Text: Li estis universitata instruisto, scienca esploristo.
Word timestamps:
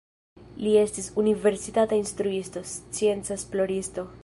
Li 0.63 0.71
estis 0.83 1.09
universitata 1.23 2.01
instruisto, 2.03 2.65
scienca 2.73 3.39
esploristo. 3.41 4.11